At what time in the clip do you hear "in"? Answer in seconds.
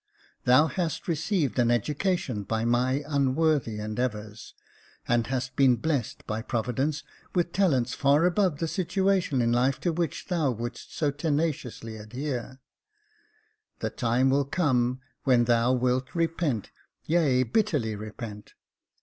9.43-9.51